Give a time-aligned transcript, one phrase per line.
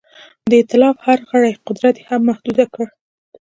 [0.49, 2.85] د ایتلاف د هر غړي قدرت یې هم محدود کړ.